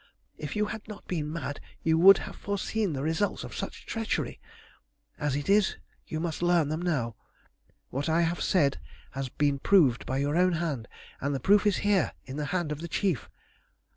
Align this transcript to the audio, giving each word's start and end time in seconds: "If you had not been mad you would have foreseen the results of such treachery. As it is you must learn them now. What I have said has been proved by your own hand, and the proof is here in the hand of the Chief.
"If 0.35 0.55
you 0.55 0.65
had 0.65 0.87
not 0.87 1.05
been 1.07 1.31
mad 1.31 1.59
you 1.83 1.95
would 1.99 2.17
have 2.25 2.35
foreseen 2.35 2.93
the 2.93 3.03
results 3.03 3.43
of 3.43 3.53
such 3.55 3.85
treachery. 3.85 4.41
As 5.19 5.35
it 5.35 5.47
is 5.47 5.77
you 6.07 6.19
must 6.19 6.41
learn 6.41 6.69
them 6.69 6.81
now. 6.81 7.15
What 7.91 8.09
I 8.09 8.21
have 8.21 8.41
said 8.41 8.79
has 9.11 9.29
been 9.29 9.59
proved 9.59 10.07
by 10.07 10.17
your 10.17 10.35
own 10.35 10.53
hand, 10.53 10.87
and 11.19 11.35
the 11.35 11.39
proof 11.39 11.67
is 11.67 11.77
here 11.85 12.13
in 12.25 12.37
the 12.37 12.45
hand 12.45 12.71
of 12.71 12.79
the 12.81 12.87
Chief. 12.87 13.29